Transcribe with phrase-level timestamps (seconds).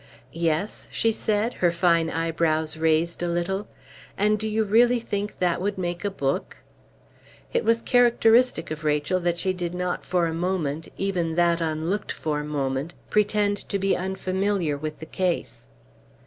[0.33, 3.67] "Yes?" she said, her fine eyebrows raised a little.
[4.17, 6.57] "And do you really think that would make a book?"
[7.53, 12.11] It was characteristic of Rachel that she did not for a moment even that unlooked
[12.11, 15.65] for moment pretend to be unfamiliar with the case.